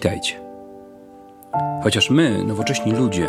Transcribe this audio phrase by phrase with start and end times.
[0.00, 0.40] Witajcie.
[1.82, 3.28] Chociaż my, nowocześni ludzie,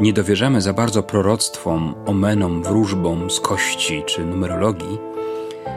[0.00, 4.98] nie dowierzamy za bardzo proroctwom, omenom, wróżbom z kości czy numerologii,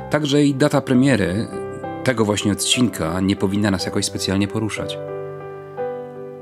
[0.09, 1.47] także i data premiery
[2.03, 4.97] tego właśnie odcinka nie powinna nas jakoś specjalnie poruszać.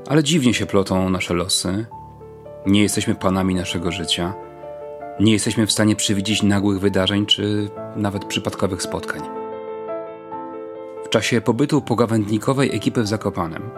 [0.08, 1.86] Ale dziwnie się plotą nasze losy.
[2.66, 4.34] Nie jesteśmy panami naszego życia.
[5.20, 9.43] Nie jesteśmy w stanie przewidzieć nagłych wydarzeń czy nawet przypadkowych spotkań.
[11.14, 13.70] Czasie pobytu pogawędnikowej ekipy w Zakopanem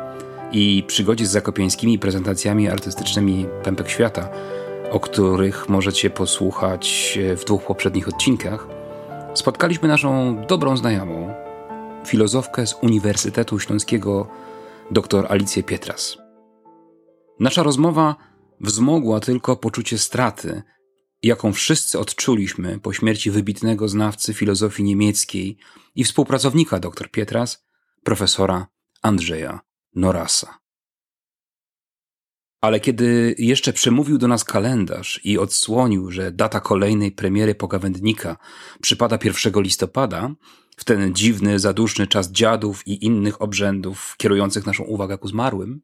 [0.52, 4.28] i przygodzie z zakopiańskimi prezentacjami artystycznymi Pępek Świata,
[4.90, 8.66] o których możecie posłuchać w dwóch poprzednich odcinkach,
[9.34, 11.34] spotkaliśmy naszą dobrą znajomą,
[12.06, 14.26] filozofkę z Uniwersytetu Śląskiego
[14.90, 16.18] dr Alicję Pietras.
[17.40, 18.16] Nasza rozmowa
[18.60, 20.62] wzmogła tylko poczucie straty,
[21.26, 25.56] jaką wszyscy odczuliśmy po śmierci wybitnego znawcy filozofii niemieckiej
[25.94, 27.66] i współpracownika dr Pietras,
[28.04, 28.66] profesora
[29.02, 29.60] Andrzeja
[29.94, 30.58] Norasa.
[32.60, 38.36] Ale kiedy jeszcze przemówił do nas kalendarz i odsłonił, że data kolejnej premiery pogawędnika
[38.80, 40.34] przypada 1 listopada,
[40.76, 45.80] w ten dziwny, zaduszny czas dziadów i innych obrzędów kierujących naszą uwagę ku zmarłym,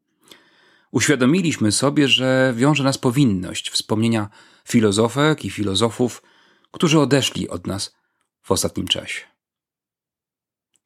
[0.91, 4.29] uświadomiliśmy sobie, że wiąże nas powinność wspomnienia
[4.67, 6.23] filozofek i filozofów,
[6.71, 7.95] którzy odeszli od nas
[8.41, 9.21] w ostatnim czasie.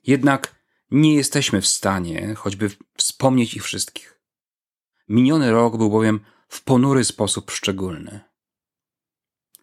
[0.03, 0.56] Jednak
[0.92, 4.22] nie jesteśmy w stanie choćby wspomnieć ich wszystkich.
[5.09, 6.19] Miniony rok był bowiem
[6.50, 8.19] w ponury sposób szczególny.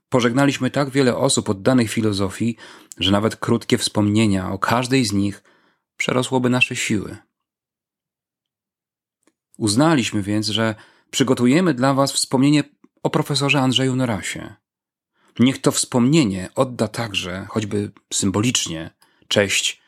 [0.08, 2.56] Pożegnaliśmy tak wiele osób oddanych filozofii,
[2.98, 5.42] że nawet krótkie wspomnienia o każdej z nich
[5.96, 7.16] przerosłoby nasze siły.
[9.58, 10.74] Uznaliśmy więc, że
[11.10, 12.64] przygotujemy dla Was wspomnienie
[13.04, 14.54] o profesorze Andrzeju Norasie.
[15.38, 18.90] Niech to wspomnienie odda także, choćby symbolicznie,
[19.28, 19.82] cześć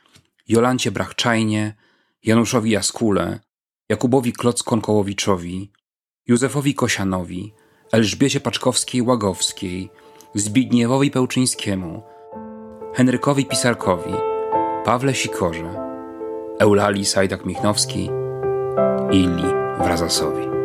[0.49, 1.75] Jolancie Brachczajnie,
[2.23, 3.41] Januszowi Jaskule,
[3.89, 5.71] Jakubowi Kloc-Konkołowiczowi,
[6.27, 7.53] Józefowi Kosianowi,
[7.93, 9.89] Elżbiecie Paczkowskiej-Łagowskiej,
[10.35, 12.03] Zbigniewowi Pełczyńskiemu,
[12.95, 14.13] Henrykowi Pisarkowi,
[14.85, 15.75] Pawle Sikorze,
[16.59, 18.11] Eulalii Sajdak-Michnowski
[19.13, 19.45] i Ili
[19.79, 20.56] Wrazasowi.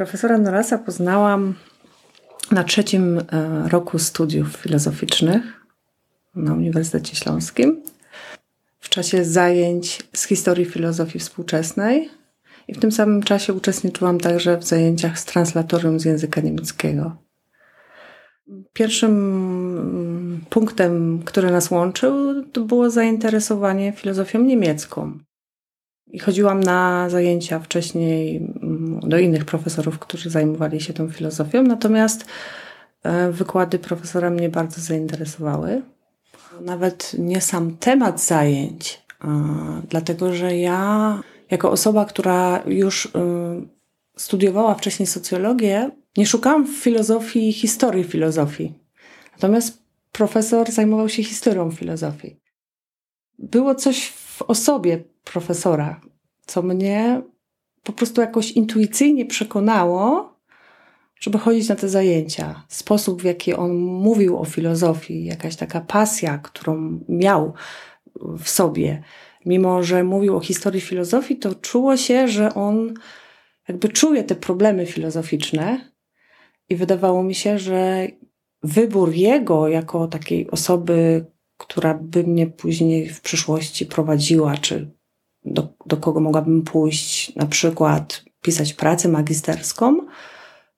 [0.00, 1.54] Profesora Norasa poznałam
[2.50, 3.22] na trzecim e,
[3.68, 5.42] roku studiów filozoficznych
[6.34, 7.82] na Uniwersytecie Śląskim
[8.78, 12.08] w czasie zajęć z historii filozofii współczesnej
[12.68, 17.16] i w tym samym czasie uczestniczyłam także w zajęciach z translatorium z języka niemieckiego.
[18.72, 25.18] Pierwszym mm, punktem, który nas łączył, to było zainteresowanie filozofią niemiecką.
[26.12, 28.48] I chodziłam na zajęcia wcześniej
[29.02, 32.24] do innych profesorów, którzy zajmowali się tą filozofią, natomiast
[33.02, 35.82] e, wykłady profesora mnie bardzo zainteresowały.
[36.60, 39.02] Nawet nie sam temat zajęć,
[39.88, 41.20] dlatego że ja,
[41.50, 43.10] jako osoba, która już y,
[44.16, 48.74] studiowała wcześniej socjologię, nie szukałam w filozofii historii filozofii.
[49.32, 49.82] Natomiast
[50.12, 52.36] profesor zajmował się historią filozofii.
[53.38, 56.00] Było coś w osobie profesora,
[56.46, 57.22] co mnie
[57.82, 60.34] po prostu jakoś intuicyjnie przekonało,
[61.20, 62.62] żeby chodzić na te zajęcia.
[62.68, 67.52] Sposób, w jaki on mówił o filozofii, jakaś taka pasja, którą miał
[68.38, 69.02] w sobie,
[69.46, 72.94] mimo że mówił o historii filozofii, to czuło się, że on
[73.68, 75.90] jakby czuje te problemy filozoficzne
[76.68, 78.08] i wydawało mi się, że
[78.62, 81.26] wybór jego jako takiej osoby,
[81.56, 84.90] która by mnie później w przyszłości prowadziła, czy
[85.44, 90.06] do, do kogo mogłabym pójść, na przykład pisać pracę magisterską,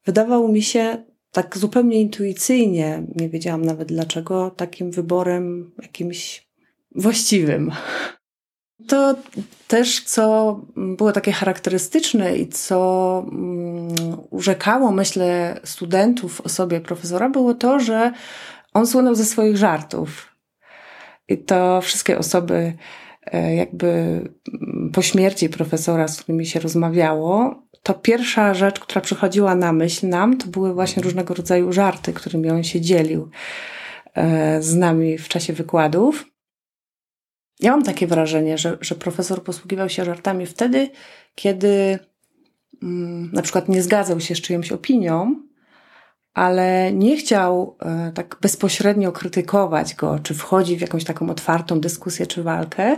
[0.07, 6.49] wydawał mi się tak zupełnie intuicyjnie, nie wiedziałam nawet dlaczego, takim wyborem jakimś
[6.95, 7.73] właściwym.
[8.89, 9.15] To
[9.69, 12.79] też, co było takie charakterystyczne i co
[13.27, 13.89] um,
[14.31, 18.13] urzekało, myślę, studentów o sobie profesora, było to, że
[18.75, 20.29] on słynął ze swoich żartów.
[21.29, 22.75] I to wszystkie osoby,
[23.33, 29.73] jakby mm, po śmierci profesora, z którymi się rozmawiało, to pierwsza rzecz, która przychodziła na
[29.73, 33.31] myśl nam, to były właśnie różnego rodzaju żarty, którymi on się dzielił
[34.15, 36.27] e, z nami w czasie wykładów.
[37.61, 40.91] Ja mam takie wrażenie, że, że profesor posługiwał się żartami wtedy,
[41.35, 41.99] kiedy
[42.83, 45.43] mm, na przykład nie zgadzał się z czyjąś opinią,
[46.35, 52.27] ale nie chciał e, tak bezpośrednio krytykować go, czy wchodzi w jakąś taką otwartą dyskusję
[52.27, 52.97] czy walkę,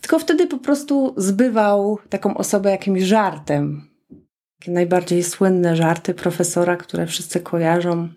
[0.00, 3.88] tylko wtedy po prostu zbywał taką osobę jakimś żartem.
[4.58, 8.08] Takie najbardziej słynne żarty profesora, które wszyscy kojarzą,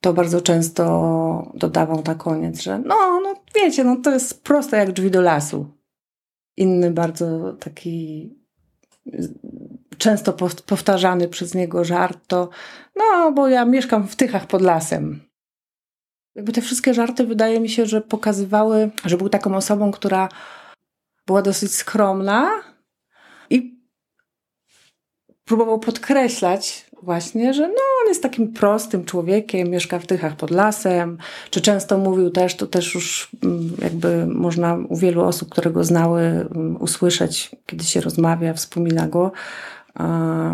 [0.00, 4.92] to bardzo często dodawał na koniec, że no, no wiecie, no to jest proste jak
[4.92, 5.66] drzwi do lasu.
[6.56, 8.30] Inny bardzo taki
[9.98, 10.32] często
[10.66, 12.48] powtarzany przez niego żart to
[12.96, 15.20] no, bo ja mieszkam w Tychach pod lasem.
[16.34, 20.28] Jakby te wszystkie żarty wydaje mi się, że pokazywały, że był taką osobą, która
[21.26, 22.50] była dosyć skromna
[23.50, 23.80] i
[25.44, 31.18] próbował podkreślać właśnie, że no, on jest takim prostym człowiekiem, mieszka w Tychach pod lasem,
[31.50, 35.84] czy często mówił też, to też już mm, jakby można u wielu osób, które go
[35.84, 39.32] znały, mm, usłyszeć, kiedy się rozmawia, wspomina go,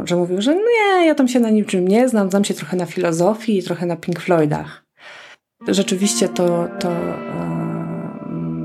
[0.04, 2.86] że mówił, że nie, ja tam się na niczym nie znam, znam się trochę na
[2.86, 4.84] filozofii i trochę na Pink Floydach.
[5.68, 6.90] Rzeczywiście to, to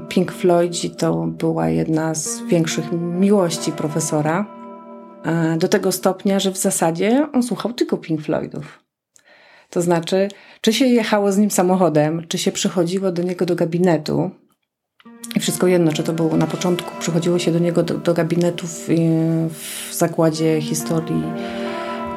[0.10, 4.46] Pink Floydzi to była jedna z większych miłości profesora.
[5.58, 8.84] Do tego stopnia, że w zasadzie on słuchał tylko Pink Floydów.
[9.70, 10.28] To znaczy,
[10.62, 14.32] czy się jechało z nim samochodem, czy się przychodziło do niego do gabinetu,
[15.36, 18.68] i wszystko jedno, czy to było na początku, przychodziło się do niego do, do gabinetu
[18.68, 18.88] w,
[19.92, 21.24] zakładzie historii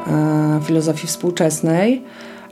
[0.06, 2.02] e, filozofii współczesnej,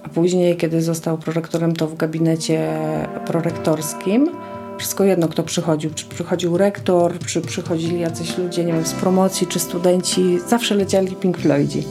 [0.03, 2.79] a później, kiedy został prorektorem, to w gabinecie
[3.27, 4.31] prorektorskim.
[4.79, 5.91] Wszystko jedno, kto przychodził.
[5.95, 11.17] Czy przychodził rektor, czy przychodzili jacyś ludzie, nie wiem, z promocji, czy studenci, zawsze lecieli
[11.17, 11.83] Pink Floydzi.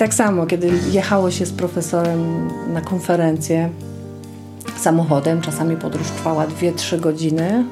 [0.00, 3.70] Tak samo, kiedy jechało się z profesorem na konferencję
[4.76, 7.64] samochodem, czasami podróż trwała 2-3 godziny,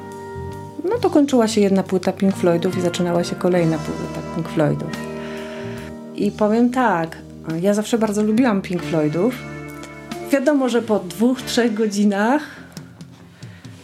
[0.83, 4.89] no to kończyła się jedna płyta Pink Floydów i zaczynała się kolejna płyta Pink Floydów.
[6.15, 7.17] I powiem tak,
[7.61, 9.35] ja zawsze bardzo lubiłam Pink Floydów.
[10.31, 12.41] Wiadomo, że po dwóch, trzech godzinach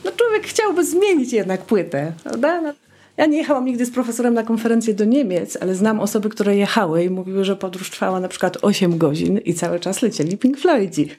[0.06, 2.74] no człowiek chciałby zmienić jednak płytę, prawda?
[3.18, 7.04] Ja nie jechałam nigdy z profesorem na konferencję do Niemiec, ale znam osoby, które jechały
[7.04, 11.10] i mówiły, że podróż trwała na przykład 8 godzin i cały czas lecieli Pink Floydzi.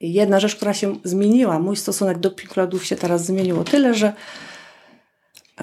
[0.00, 3.94] Jedna rzecz, która się zmieniła, mój stosunek do Pink Floydów się teraz zmienił o tyle,
[3.94, 4.12] że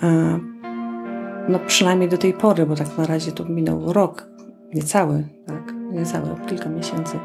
[0.03, 0.39] e,
[1.49, 4.27] no przynajmniej do tej pory, bo tak na razie to minął rok,
[4.73, 7.19] niecały, tak, niecały, kilka miesięcy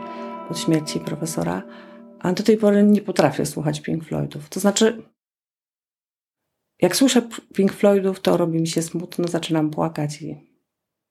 [0.51, 1.63] od śmierci profesora,
[2.19, 4.49] a do tej pory nie potrafię słuchać Pink Floydów.
[4.49, 5.03] To znaczy,
[6.83, 7.23] jak słyszę
[7.55, 10.37] Pink Floydów, to robi mi się smutno, zaczynam płakać i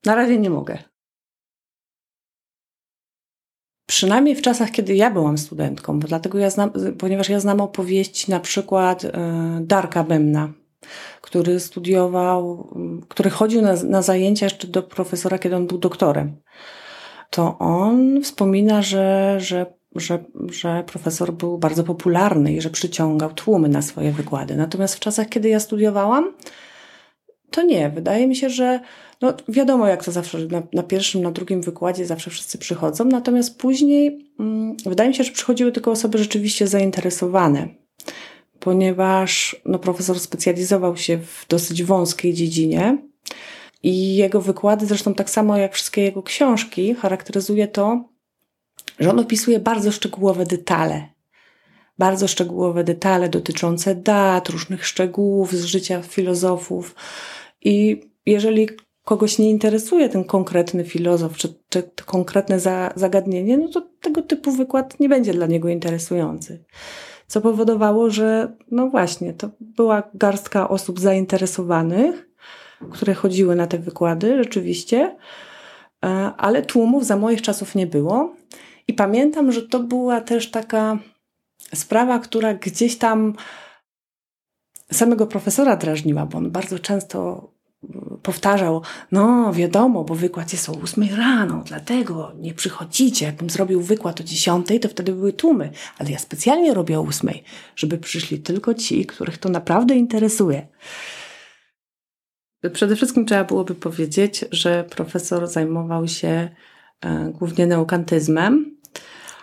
[0.05, 0.77] na razie nie mogę.
[3.85, 8.31] Przynajmniej w czasach, kiedy ja byłam studentką, bo dlatego ja znam, ponieważ ja znam opowieści
[8.31, 9.11] na przykład e,
[9.61, 10.53] Darka Bemna,
[11.21, 12.73] który studiował,
[13.07, 16.41] który chodził na, na zajęcia jeszcze do profesora, kiedy on był doktorem.
[17.29, 23.69] To on wspomina, że, że że, że profesor był bardzo popularny i że przyciągał tłumy
[23.69, 24.55] na swoje wykłady.
[24.55, 26.33] Natomiast w czasach, kiedy ja studiowałam,
[27.51, 27.89] to nie.
[27.89, 28.79] Wydaje mi się, że
[29.21, 33.57] no wiadomo, jak to zawsze na, na pierwszym, na drugim wykładzie zawsze wszyscy przychodzą, natomiast
[33.57, 37.67] później mm, wydaje mi się, że przychodziły tylko osoby rzeczywiście zainteresowane,
[38.59, 42.97] ponieważ no, profesor specjalizował się w dosyć wąskiej dziedzinie
[43.83, 48.09] i jego wykłady, zresztą tak samo jak wszystkie jego książki, charakteryzuje to,
[48.99, 51.07] że on opisuje bardzo szczegółowe detale.
[51.97, 56.95] Bardzo szczegółowe detale dotyczące dat, różnych szczegółów z życia filozofów.
[57.61, 58.69] I jeżeli
[59.03, 64.21] kogoś nie interesuje ten konkretny filozof, czy, czy to konkretne za, zagadnienie, no to tego
[64.21, 66.63] typu wykład nie będzie dla niego interesujący.
[67.27, 72.29] Co powodowało, że no właśnie, to była garstka osób zainteresowanych,
[72.91, 75.15] które chodziły na te wykłady rzeczywiście,
[76.05, 78.35] e, ale tłumów za moich czasów nie było.
[78.89, 80.99] I pamiętam, że to była też taka
[81.75, 83.33] sprawa, która gdzieś tam
[84.91, 87.49] samego profesora drażniła, bo on bardzo często
[88.23, 88.81] powtarzał,
[89.11, 93.25] no wiadomo, bo wykład jest o 8 rano, dlatego nie przychodzicie.
[93.25, 97.29] Jakbym zrobił wykład o 10, to wtedy były tłumy, ale ja specjalnie robię o 8,
[97.75, 100.67] żeby przyszli tylko ci, których to naprawdę interesuje.
[102.73, 106.49] Przede wszystkim trzeba byłoby powiedzieć, że profesor zajmował się
[107.01, 108.78] e, głównie neokantyzmem,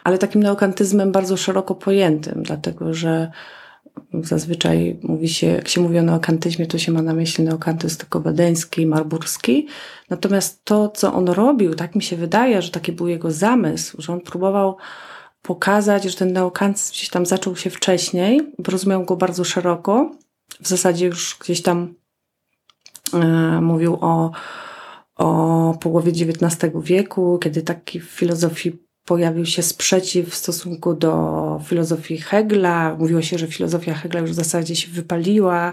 [0.06, 3.30] ale takim neokantyzmem bardzo szeroko pojętym, dlatego że
[4.22, 8.20] zazwyczaj mówi się, jak się mówi o neokantyzmie, to się ma na myśli neokantyzm tylko
[8.20, 9.66] wedeński, marburski.
[10.10, 14.12] Natomiast to, co on robił, tak mi się wydaje, że taki był jego zamysł, że
[14.12, 14.76] on próbował
[15.42, 20.10] pokazać, że ten neokantyzm gdzieś tam zaczął się wcześniej, rozumiał go bardzo szeroko,
[20.60, 21.94] w zasadzie już gdzieś tam
[23.14, 24.30] E, mówił o,
[25.16, 32.18] o połowie XIX wieku, kiedy taki w filozofii pojawił się sprzeciw w stosunku do filozofii
[32.18, 32.96] Hegla.
[32.98, 35.72] Mówiło się, że filozofia Hegla już w zasadzie się wypaliła.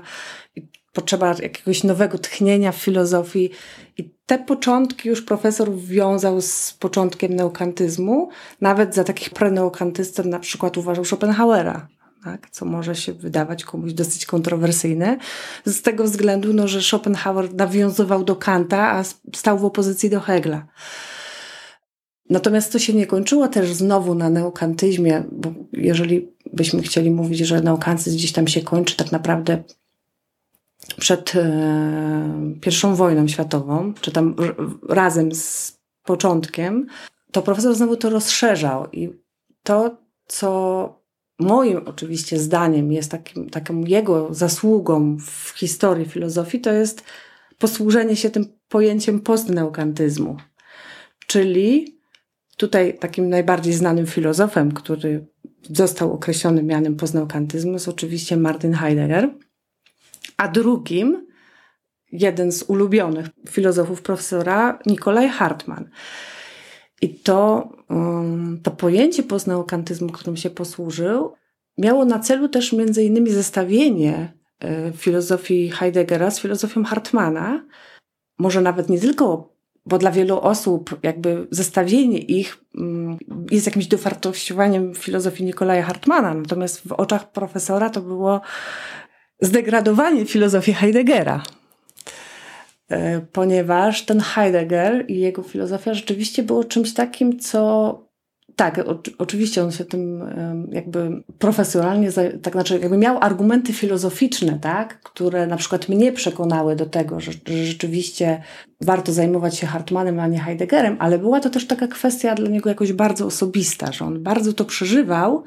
[0.93, 3.49] Potrzeba jakiegoś nowego tchnienia w filozofii.
[3.97, 8.29] I te początki już profesor wiązał z początkiem neokantyzmu.
[8.61, 11.87] Nawet za takich preneokantystów na przykład uważał Schopenhauera
[12.23, 15.17] tak, co może się wydawać komuś dosyć kontrowersyjne,
[15.65, 19.03] z tego względu, no, że Schopenhauer nawiązywał do Kanta, a
[19.35, 20.65] stał w opozycji do Hegla.
[22.29, 27.61] Natomiast to się nie kończyło też znowu na neokantyzmie, bo jeżeli byśmy chcieli mówić, że
[27.61, 29.63] neokantyzm gdzieś tam się kończy tak naprawdę
[30.99, 34.35] przed e, pierwszą wojną światową, czy tam
[34.89, 36.87] razem z początkiem,
[37.31, 39.09] to profesor znowu to rozszerzał i
[39.63, 41.03] to, co
[41.39, 47.03] moim oczywiście zdaniem jest takim, taką jego zasługą w historii filozofii, to jest
[47.57, 50.37] posłużenie się tym pojęciem postneokantyzmu.
[51.27, 51.99] Czyli
[52.57, 55.25] tutaj takim najbardziej znanym filozofem, który
[55.69, 59.29] został określony mianem postneokantyzmu jest oczywiście Martin Heidegger,
[60.37, 61.27] a drugim
[62.11, 65.89] jeden z ulubionych filozofów profesora Nikolaj Hartmann.
[67.01, 71.33] I to, um, to pojęcie poznałokantyzmu, którym się posłużył,
[71.77, 77.65] miało na celu też między innymi zestawienie e, filozofii Heideggera z filozofią Hartmana.
[78.39, 79.52] Może nawet nie tylko,
[79.85, 83.17] bo dla wielu osób jakby zestawienie ich mm,
[83.51, 88.41] jest jakimś dowartościowaniem filozofii Nikolaja Hartmana, natomiast w oczach profesora to było
[89.41, 91.43] zdegradowanie filozofii Heideggera.
[92.89, 98.13] E, ponieważ ten Heidegger i jego filozofia rzeczywiście było czymś takim, co
[98.55, 100.23] tak, o, oczywiście on się tym
[100.71, 102.11] jakby profesjonalnie,
[102.41, 107.31] tak znaczy jakby miał argumenty filozoficzne, tak, które na przykład mnie przekonały do tego, że,
[107.31, 108.41] że rzeczywiście
[108.85, 112.69] warto zajmować się Hartmanem, a nie Heideggerem, ale była to też taka kwestia dla niego
[112.69, 115.43] jakoś bardzo osobista, że on bardzo to przeżywał,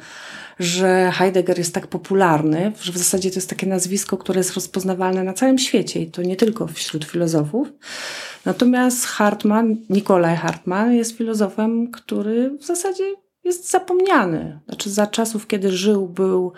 [0.59, 5.25] że Heidegger jest tak popularny, że w zasadzie to jest takie nazwisko, które jest rozpoznawalne
[5.25, 7.73] na całym świecie i to nie tylko wśród filozofów.
[8.45, 13.05] Natomiast Hartman, Nikolaj Hartman jest filozofem, który w zasadzie
[13.45, 14.61] jest zapomniany.
[14.67, 16.53] Znaczy za czasów, kiedy żył, był,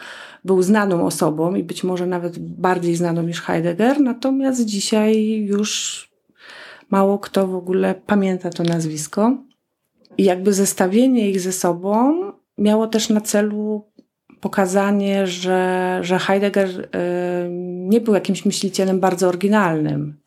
[0.44, 6.07] był znaną osobą i być może nawet bardziej znaną niż Heidegger, natomiast dzisiaj już
[6.90, 9.38] mało kto w ogóle pamięta to nazwisko.
[10.18, 12.22] I jakby zestawienie ich ze sobą
[12.58, 13.90] miało też na celu
[14.40, 16.88] pokazanie, że, że Heidegger y,
[17.88, 20.20] nie był jakimś myślicielem bardzo oryginalnym.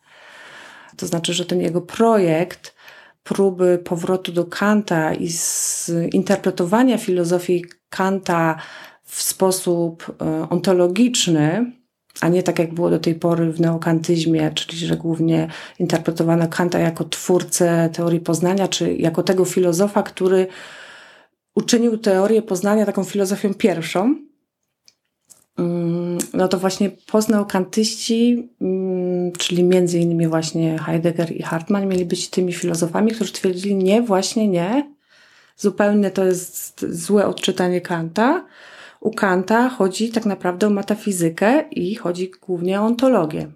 [0.96, 2.74] To znaczy, że ten jego projekt
[3.22, 5.28] próby powrotu do Kanta i
[6.12, 8.56] zinterpretowania filozofii Kanta
[9.04, 11.72] w sposób y, ontologiczny,
[12.22, 15.48] a nie tak jak było do tej pory w neokantyzmie, czyli że głównie
[15.78, 20.46] interpretowano Kanta jako twórcę teorii poznania, czy jako tego filozofa, który
[21.54, 24.14] uczynił teorię poznania taką filozofią pierwszą,
[25.58, 32.30] mm, no to właśnie postneokantyści, mm, czyli między innymi właśnie Heidegger i Hartmann, mieli być
[32.30, 34.92] tymi filozofami, którzy twierdzili, nie, właśnie nie,
[35.56, 38.44] zupełnie to jest złe odczytanie Kanta.
[39.02, 43.48] U Kanta chodzi tak naprawdę o metafizykę i chodzi głównie o ontologię.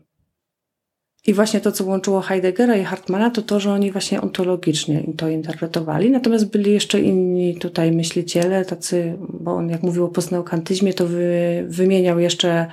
[1.26, 5.28] I właśnie to, co łączyło Heideggera i Hartmana, to to, że oni właśnie ontologicznie to
[5.28, 6.10] interpretowali.
[6.10, 11.64] Natomiast byli jeszcze inni tutaj myśliciele, tacy, bo on jak mówił o postneokantyzmie, to wy,
[11.68, 12.66] wymieniał jeszcze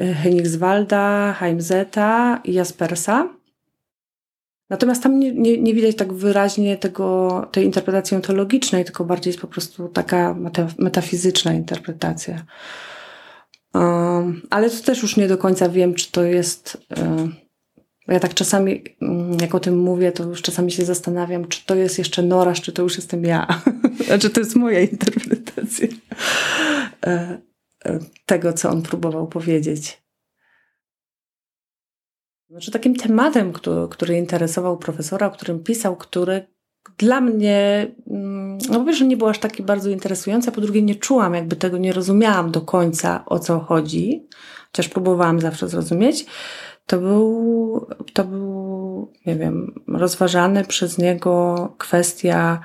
[0.00, 3.28] y, Henigswalda, Heimzeta i Jaspersa.
[4.72, 9.40] Natomiast tam nie, nie, nie, widać tak wyraźnie tego, tej interpretacji ontologicznej, tylko bardziej jest
[9.40, 10.36] po prostu taka
[10.78, 12.44] metafizyczna interpretacja.
[13.74, 16.86] Um, ale to też już nie do końca wiem, czy to jest...
[18.06, 21.66] Bo ja tak czasami, mm, jak o tym mówię, to już czasami się zastanawiam, czy
[21.66, 23.62] to jest jeszcze Norasz, czy to już jestem ja.
[24.06, 25.88] znaczy, to jest moja interpretacja
[27.06, 27.38] e,
[27.84, 30.01] e, tego, co on próbował powiedzieć.
[32.52, 36.46] Znaczy, takim tematem, który, który interesował profesora, o którym pisał, który
[36.98, 40.82] dla mnie, mm, no po pierwsze nie był aż taki bardzo interesujący, a po drugie
[40.82, 44.26] nie czułam, jakby tego nie rozumiałam do końca, o co chodzi,
[44.66, 46.26] chociaż próbowałam zawsze zrozumieć,
[46.86, 52.60] to był, to był, nie wiem, rozważany przez niego kwestia,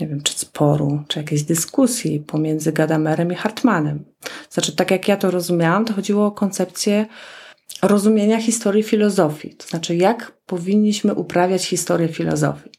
[0.00, 4.04] nie wiem, czy sporu, czy jakiejś dyskusji pomiędzy Gadamerem i Hartmanem.
[4.50, 7.06] Znaczy, tak jak ja to rozumiałam, to chodziło o koncepcję
[7.82, 9.54] rozumienia historii filozofii.
[9.56, 12.70] To znaczy, jak powinniśmy uprawiać historię filozofii.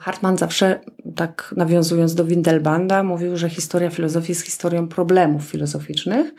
[0.00, 0.80] Hartman zawsze,
[1.16, 6.34] tak nawiązując do Windelbanda, mówił, że historia filozofii jest historią problemów filozoficznych,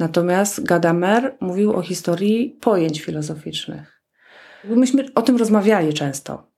[0.00, 4.02] Natomiast Gadamer mówił o historii pojęć filozoficznych.
[4.64, 6.49] Myśmy o tym rozmawiali często.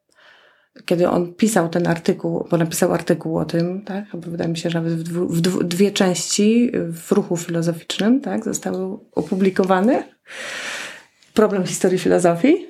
[0.84, 4.04] Kiedy on pisał ten artykuł, bo napisał artykuł o tym, tak?
[4.14, 8.44] Wydaje mi się, że nawet w, dwu, w dwie części w ruchu filozoficznym, tak?
[8.44, 10.04] Zostały opublikowane.
[11.34, 12.66] Problem historii filozofii,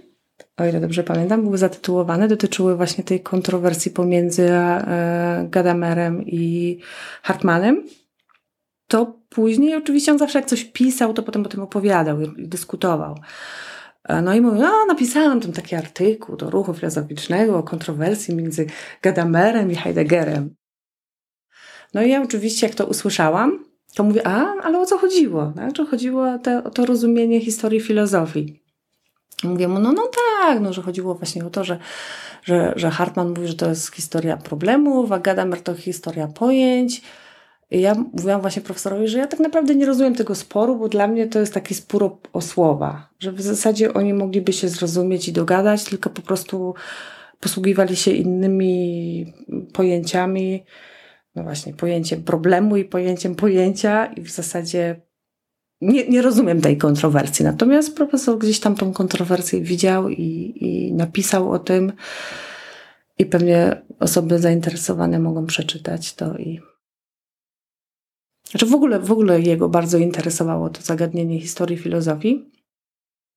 [0.56, 6.78] o ile dobrze pamiętam, były zatytułowane, dotyczyły właśnie tej kontrowersji pomiędzy e, Gadamerem i
[7.22, 7.84] Hartmanem
[8.92, 13.18] to później oczywiście on zawsze jak coś pisał, to potem o tym opowiadał i dyskutował.
[14.08, 18.66] E, no i mówił, no napisałem tam taki artykuł do ruchu filozoficznego o kontrowersji między
[19.02, 20.54] Gadamerem i Heideggerem.
[21.94, 25.52] No i ja oczywiście jak to usłyszałam, to mówię, a, ale o co chodziło?
[25.52, 28.62] Znaczy chodziło o, te, o to rozumienie historii filozofii.
[29.44, 30.10] Mówię mu, no, no
[30.42, 31.78] tak, no, że chodziło właśnie o to, że,
[32.42, 37.02] że, że Hartman mówi, że to jest historia problemów, a Gadamer to historia pojęć,
[37.80, 41.26] ja mówiłam właśnie profesorowi, że ja tak naprawdę nie rozumiem tego sporu, bo dla mnie
[41.26, 45.84] to jest taki spór o, słowa, że w zasadzie oni mogliby się zrozumieć i dogadać,
[45.84, 46.74] tylko po prostu
[47.40, 49.32] posługiwali się innymi
[49.72, 50.64] pojęciami,
[51.34, 55.00] no właśnie, pojęciem problemu i pojęciem pojęcia i w zasadzie
[55.80, 57.44] nie, nie rozumiem tej kontrowersji.
[57.44, 61.92] Natomiast profesor gdzieś tam tą kontrowersję widział i, i napisał o tym
[63.18, 66.60] i pewnie osoby zainteresowane mogą przeczytać to i
[68.52, 72.52] znaczy w ogóle, w ogóle jego bardzo interesowało to zagadnienie historii filozofii.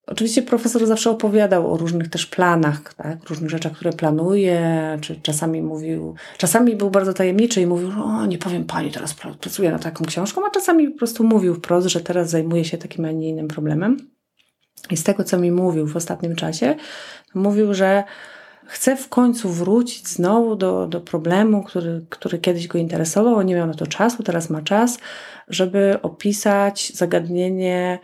[0.07, 3.29] Oczywiście profesor zawsze opowiadał o różnych też planach, tak?
[3.29, 4.61] różnych rzeczach, które planuje,
[5.01, 9.71] czy czasami mówił, czasami był bardzo tajemniczy i mówił, o nie powiem pani, teraz pracuję
[9.71, 13.11] nad taką książką, a czasami po prostu mówił wprost, że teraz zajmuje się takim, a
[13.11, 13.97] nie innym problemem.
[14.91, 16.75] I z tego, co mi mówił w ostatnim czasie,
[17.35, 18.03] mówił, że
[18.67, 23.67] chce w końcu wrócić znowu do, do problemu, który, który kiedyś go interesował, nie miał
[23.67, 24.99] na to czasu, teraz ma czas,
[25.47, 27.99] żeby opisać zagadnienie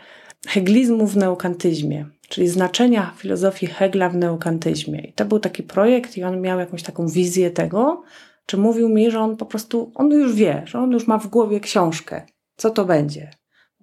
[0.47, 5.01] heglizmu w neokantyzmie, czyli znaczenia filozofii Hegla w neokantyzmie.
[5.01, 8.03] I to był taki projekt i on miał jakąś taką wizję tego,
[8.45, 11.27] czy mówił mi, że on po prostu, on już wie, że on już ma w
[11.27, 12.21] głowie książkę,
[12.57, 13.31] co to będzie.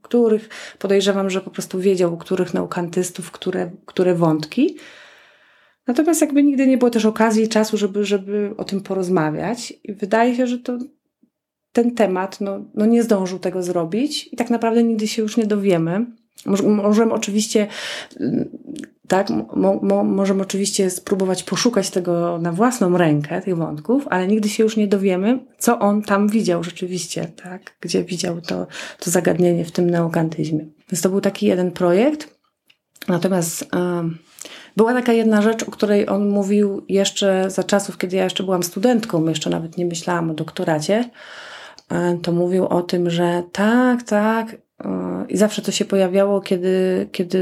[0.03, 0.49] Których
[0.79, 4.77] podejrzewam, że po prostu wiedział, u których neokantystów, które, które wątki,
[5.89, 9.75] Natomiast jakby nigdy nie było też okazji i czasu, żeby, żeby o tym porozmawiać.
[9.85, 10.79] I wydaje się, że to
[11.73, 15.47] ten temat no, no nie zdążył tego zrobić i tak naprawdę nigdy się już nie
[15.47, 16.07] dowiemy.
[16.67, 17.67] Możemy oczywiście,
[18.21, 18.49] mm,
[19.09, 24.49] tak, mo, mo, możemy oczywiście spróbować poszukać tego na własną rękę, tych wątków, ale nigdy
[24.49, 28.67] się już nie dowiemy, co on tam widział rzeczywiście, tak, gdzie widział to,
[28.99, 30.67] to zagadnienie w tym neokantyzmie.
[30.93, 32.39] Więc to był taki jeden projekt.
[33.09, 33.67] Natomiast
[34.77, 38.63] była taka jedna rzecz, o której on mówił jeszcze za czasów, kiedy ja jeszcze byłam
[38.63, 41.11] studentką, jeszcze nawet nie myślałam o doktoracie.
[41.91, 44.68] E, to mówił o tym, że tak, tak.
[45.29, 47.41] I zawsze to się pojawiało, kiedy, kiedy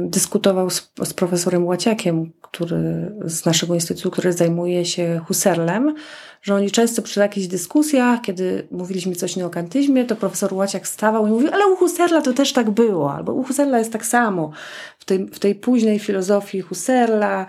[0.00, 5.94] dyskutował z, z profesorem Łaciakiem, który, z naszego instytutu, który zajmuje się Husserlem,
[6.42, 11.26] że oni często przy jakichś dyskusjach, kiedy mówiliśmy coś o kantyzmie, to profesor Łaciak stawał
[11.26, 14.50] i mówił, ale u Husserla to też tak było, albo u Husserla jest tak samo.
[14.98, 17.46] W tej, w tej późnej filozofii Husserla,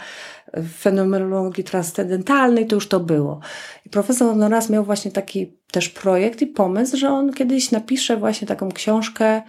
[0.55, 3.39] w fenomenologii transcendentalnej to już to było.
[3.85, 8.47] I profesor Noras miał właśnie taki też projekt i pomysł, że on kiedyś napisze właśnie
[8.47, 9.41] taką książkę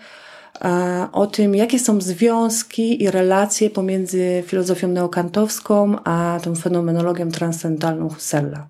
[0.65, 8.09] e, o tym, jakie są związki i relacje pomiędzy filozofią neokantowską a tą fenomenologią transcendentalną
[8.09, 8.69] Husserla.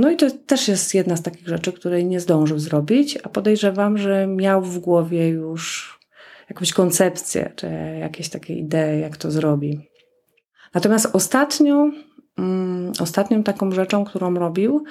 [0.00, 3.98] No i to też jest jedna z takich rzeczy, której nie zdążył zrobić, a podejrzewam,
[3.98, 5.94] że miał w głowie już
[6.48, 7.66] jakąś koncepcję, czy
[8.00, 9.93] jakieś takie idee, jak to zrobi.
[10.74, 11.92] Natomiast ostatnią,
[12.38, 14.84] mm, ostatnią taką rzeczą, którą robił,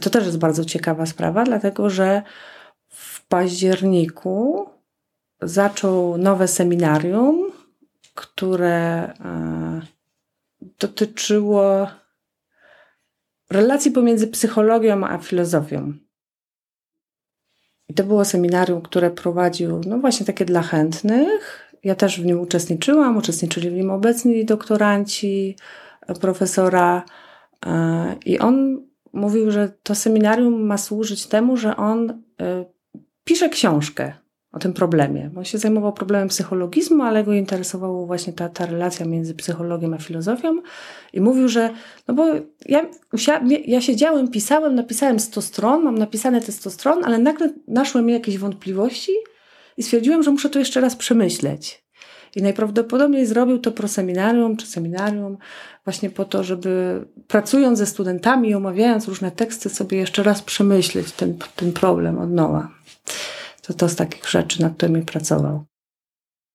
[0.00, 2.22] to też jest bardzo ciekawa sprawa, dlatego że
[2.88, 4.66] w październiku
[5.42, 7.52] zaczął nowe seminarium,
[8.14, 9.80] które e,
[10.78, 11.88] dotyczyło
[13.50, 15.92] relacji pomiędzy psychologią a filozofią.
[17.88, 21.65] I to było seminarium, które prowadził, no właśnie takie dla chętnych.
[21.86, 25.56] Ja też w nim uczestniczyłam, uczestniczyli w nim obecni doktoranci
[26.20, 27.04] profesora.
[27.66, 32.64] E, I on mówił, że to seminarium ma służyć temu, że on e,
[33.24, 34.12] pisze książkę
[34.52, 35.30] o tym problemie.
[35.36, 39.98] On się zajmował problemem psychologizmu, ale go interesowała właśnie ta, ta relacja między psychologią a
[39.98, 40.62] filozofią
[41.12, 41.70] i mówił, że
[42.08, 42.26] no bo
[42.66, 42.86] ja,
[43.66, 48.12] ja siedziałem, pisałem, napisałem 100 stron, mam napisane te 100 stron, ale nagle naszły mi
[48.12, 49.12] jakieś wątpliwości
[49.76, 51.86] i stwierdziłem, że muszę to jeszcze raz przemyśleć.
[52.36, 55.38] I najprawdopodobniej zrobił to proseminarium czy seminarium
[55.84, 61.12] właśnie po to, żeby pracując ze studentami i omawiając różne teksty sobie jeszcze raz przemyśleć
[61.12, 62.68] ten, ten problem od nowa.
[63.62, 65.64] To to z takich rzeczy, nad którymi pracował.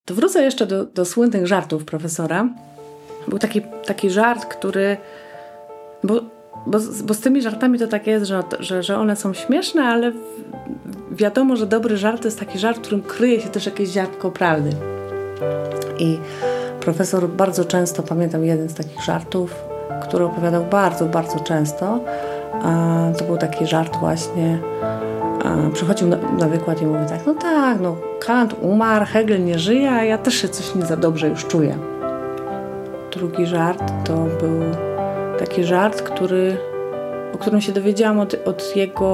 [0.05, 2.49] To wrócę jeszcze do, do słynnych żartów profesora.
[3.27, 4.97] Był taki, taki żart, który.
[6.03, 6.21] Bo,
[6.67, 10.11] bo, bo z tymi żartami to tak jest, że, że, że one są śmieszne, ale
[11.11, 14.31] wiadomo, że dobry żart to jest taki żart, w którym kryje się też jakieś ziarnko
[14.31, 14.69] prawdy.
[15.99, 16.19] I
[16.79, 19.55] profesor bardzo często pamiętał jeden z takich żartów,
[20.01, 21.99] który opowiadał bardzo, bardzo często.
[23.17, 24.59] To był taki żart właśnie.
[25.73, 29.91] Przychodził na, na wykład i mówi tak, no tak, no Kant umarł, Hegel nie żyje,
[29.91, 31.77] a ja też się coś nie za dobrze już czuję.
[33.11, 34.61] Drugi żart to był
[35.39, 36.57] taki żart, który,
[37.35, 39.07] o którym się dowiedziałam od, od jego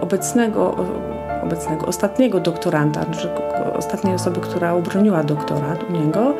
[0.00, 0.74] obecnego,
[1.46, 3.28] obecnego, ostatniego doktoranta, znaczy
[3.74, 6.34] ostatniej osoby, która obroniła doktorat u niego,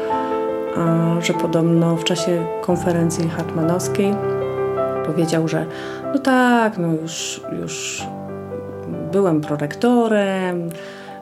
[1.21, 4.15] że podobno w czasie konferencji hartmanowskiej
[5.07, 5.67] powiedział, że
[6.15, 8.03] no tak, no już, już
[9.13, 10.69] byłem prorektorem,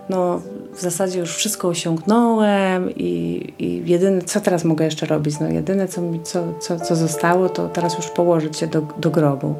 [0.08, 0.40] no
[0.74, 5.40] w zasadzie już wszystko osiągnąłem i, i jedyne, co teraz mogę jeszcze robić?
[5.40, 9.10] No jedyne, co, mi, co, co, co zostało, to teraz już położyć się do, do
[9.10, 9.54] grobu.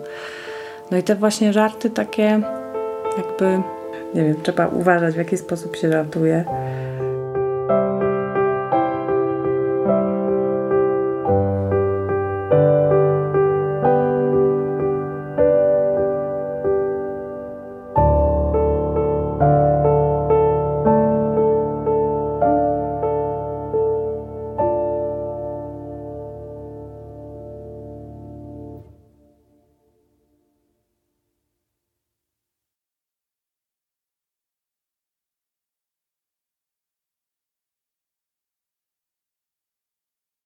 [0.91, 2.41] No i te właśnie żarty takie
[3.17, 3.63] jakby,
[4.15, 6.45] nie wiem, trzeba uważać w jaki sposób się żartuje